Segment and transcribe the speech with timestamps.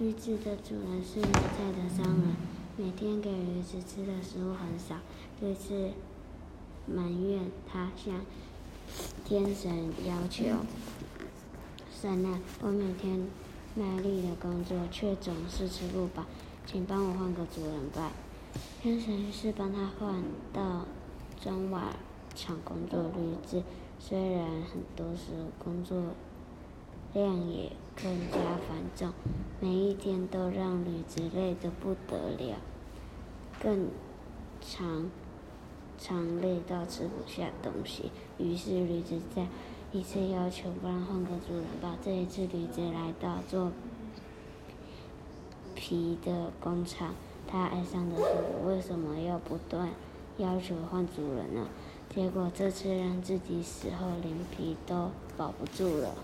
[0.00, 2.34] 驴子的主人是有菜的商人，
[2.78, 4.96] 每天给驴子吃的食物很少。
[5.42, 5.90] 驴子
[6.86, 8.14] 埋怨他向
[9.26, 10.44] 天神要求
[11.92, 13.26] ：“神啊，我每天
[13.74, 16.24] 卖力的工作，却总是吃不饱，
[16.64, 18.10] 请帮我换个主人吧。”
[18.80, 20.86] 天神于是帮他换到
[21.38, 21.94] 砖瓦
[22.34, 23.02] 厂工作。
[23.14, 23.62] 驴子
[23.98, 25.26] 虽然很多时
[25.62, 26.02] 工作
[27.12, 29.12] 量也更加繁重，
[29.62, 32.56] 每一天都让驴子累得不得了，
[33.62, 33.88] 更
[34.62, 35.10] 常
[35.98, 38.10] 常累到吃不下东西。
[38.38, 39.46] 于是驴子再
[39.92, 41.98] 一次要求帮他换个主人吧。
[42.02, 43.70] 这一次，驴子来到做
[45.74, 47.14] 皮的工厂。
[47.46, 48.26] 他哀伤的说
[48.64, 49.90] ：“为什么要不断
[50.38, 51.68] 要求换主人呢？”
[52.14, 56.14] 结果这次让自己死后连皮都保不住了。